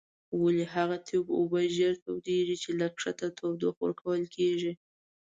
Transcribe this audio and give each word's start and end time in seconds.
ولې 0.43 0.65
هغه 0.75 0.95
تیوب 1.07 1.27
اوبه 1.37 1.61
ژر 1.75 1.93
تودیږي 2.05 2.55
چې 2.63 2.69
له 2.79 2.87
ښکته 3.01 3.27
تودوخه 3.37 3.79
ورکول 3.83 4.21
کیږي؟ 4.35 4.73